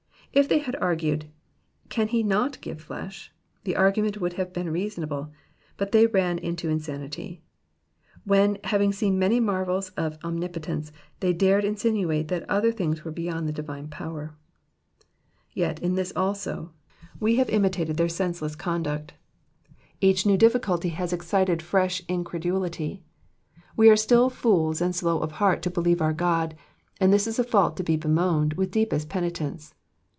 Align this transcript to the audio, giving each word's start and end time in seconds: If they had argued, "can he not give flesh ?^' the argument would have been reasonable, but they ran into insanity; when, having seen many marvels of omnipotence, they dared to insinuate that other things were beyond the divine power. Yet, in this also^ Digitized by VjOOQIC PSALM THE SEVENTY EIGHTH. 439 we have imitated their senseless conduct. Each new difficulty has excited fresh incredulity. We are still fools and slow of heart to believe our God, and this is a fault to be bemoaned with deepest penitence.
If 0.33 0.47
they 0.47 0.59
had 0.59 0.77
argued, 0.77 1.25
"can 1.89 2.07
he 2.07 2.23
not 2.23 2.61
give 2.61 2.79
flesh 2.81 3.33
?^' 2.81 3.33
the 3.65 3.75
argument 3.75 4.21
would 4.21 4.31
have 4.39 4.53
been 4.53 4.69
reasonable, 4.69 5.29
but 5.75 5.91
they 5.91 6.07
ran 6.07 6.37
into 6.37 6.69
insanity; 6.69 7.41
when, 8.23 8.57
having 8.63 8.93
seen 8.93 9.19
many 9.19 9.41
marvels 9.41 9.89
of 9.97 10.17
omnipotence, 10.23 10.93
they 11.19 11.33
dared 11.33 11.63
to 11.63 11.67
insinuate 11.67 12.29
that 12.29 12.49
other 12.49 12.71
things 12.71 13.03
were 13.03 13.11
beyond 13.11 13.45
the 13.45 13.51
divine 13.51 13.89
power. 13.89 14.33
Yet, 15.51 15.81
in 15.83 15.95
this 15.95 16.13
also^ 16.13 16.15
Digitized 16.15 16.15
by 16.15 16.61
VjOOQIC 16.61 16.63
PSALM 16.63 16.63
THE 16.63 16.71
SEVENTY 16.71 16.71
EIGHTH. 16.71 17.19
439 17.19 17.19
we 17.19 17.35
have 17.35 17.49
imitated 17.49 17.97
their 17.97 18.07
senseless 18.09 18.55
conduct. 18.55 19.13
Each 19.99 20.25
new 20.25 20.37
difficulty 20.37 20.89
has 20.95 21.11
excited 21.11 21.61
fresh 21.61 22.01
incredulity. 22.07 23.03
We 23.75 23.89
are 23.89 23.97
still 23.97 24.29
fools 24.29 24.79
and 24.79 24.95
slow 24.95 25.19
of 25.19 25.33
heart 25.43 25.61
to 25.63 25.69
believe 25.69 25.99
our 26.01 26.13
God, 26.13 26.55
and 27.01 27.11
this 27.11 27.27
is 27.27 27.37
a 27.37 27.43
fault 27.43 27.75
to 27.75 27.83
be 27.83 27.97
bemoaned 27.97 28.53
with 28.53 28.71
deepest 28.71 29.09
penitence. 29.09 29.75